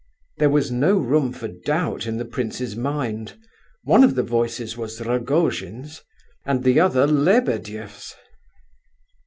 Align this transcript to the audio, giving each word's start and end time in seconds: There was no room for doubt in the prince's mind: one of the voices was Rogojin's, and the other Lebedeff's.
There 0.37 0.49
was 0.49 0.71
no 0.71 0.97
room 0.97 1.31
for 1.31 1.47
doubt 1.47 2.07
in 2.07 2.17
the 2.17 2.25
prince's 2.25 2.75
mind: 2.75 3.37
one 3.83 4.03
of 4.03 4.15
the 4.15 4.23
voices 4.23 4.75
was 4.75 4.99
Rogojin's, 4.99 6.01
and 6.43 6.63
the 6.63 6.79
other 6.79 7.05
Lebedeff's. 7.05 8.15